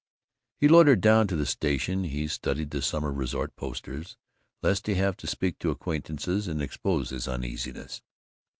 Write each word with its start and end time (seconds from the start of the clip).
He 0.57 0.67
loitered 0.67 0.99
down 0.99 1.27
to 1.27 1.35
the 1.35 1.45
station; 1.45 2.05
he 2.05 2.27
studied 2.27 2.71
the 2.71 2.81
summer 2.81 3.11
resort 3.13 3.55
posters, 3.55 4.17
lest 4.63 4.87
he 4.87 4.95
have 4.95 5.15
to 5.17 5.27
speak 5.27 5.59
to 5.59 5.69
acquaintances 5.69 6.47
and 6.47 6.59
expose 6.59 7.11
his 7.11 7.27
uneasiness. 7.27 8.01